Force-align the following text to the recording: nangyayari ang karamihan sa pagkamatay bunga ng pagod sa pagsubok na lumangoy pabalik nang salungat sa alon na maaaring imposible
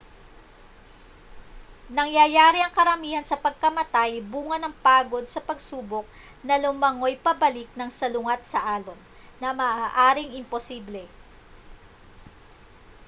nangyayari 1.97 2.57
ang 2.65 2.73
karamihan 2.79 3.21
sa 3.27 3.37
pagkamatay 3.45 4.11
bunga 4.33 4.57
ng 4.61 4.73
pagod 4.85 5.21
sa 5.29 5.37
pagsubok 5.47 6.05
na 6.47 6.55
lumangoy 6.63 7.13
pabalik 7.25 7.69
nang 7.77 7.91
salungat 7.99 8.41
sa 8.51 8.59
alon 8.81 8.97
na 9.41 9.49
maaaring 9.61 10.35
imposible 10.41 11.05